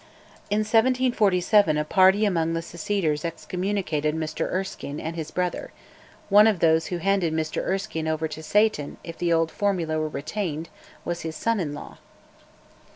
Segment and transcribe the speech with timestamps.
[0.49, 5.71] In 1747 a party among the Seceders excommunicated Mr Erskine and his brother;
[6.27, 10.09] one of those who handed Mr Erskine over to Satan (if the old formula were
[10.09, 10.69] retained)
[11.05, 11.99] was his son in law.